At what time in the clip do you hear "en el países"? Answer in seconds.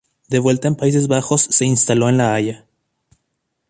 0.67-1.07